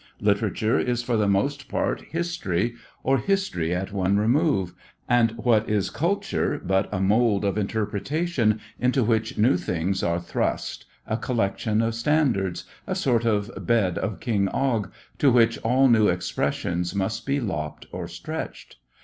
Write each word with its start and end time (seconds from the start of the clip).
Literature 0.19 0.79
is 0.79 1.03
for 1.03 1.15
the 1.15 1.27
most 1.27 1.67
part 1.69 2.01
history 2.01 2.73
or 3.03 3.19
history 3.19 3.71
at 3.71 3.91
one 3.93 4.17
remove, 4.17 4.73
and 5.07 5.33
what 5.33 5.69
is 5.69 5.91
culture 5.91 6.59
but 6.65 6.89
a 6.91 6.99
mold 6.99 7.45
of 7.45 7.55
interpretation 7.55 8.59
into 8.79 9.03
which 9.03 9.37
new 9.37 9.55
things 9.57 10.01
are 10.01 10.19
thrust, 10.19 10.87
a 11.05 11.17
collection 11.17 11.83
of 11.83 11.93
standards, 11.93 12.63
a 12.87 12.95
sort 12.95 13.25
of 13.25 13.51
bed 13.67 13.99
of 13.99 14.19
King 14.19 14.47
Og, 14.49 14.91
to 15.19 15.31
which 15.31 15.59
all 15.59 15.87
new 15.87 16.07
expressions 16.07 16.95
must 16.95 17.27
be 17.27 17.39
lopped 17.39 17.85
or 17.91 18.07
stretched? 18.07 18.77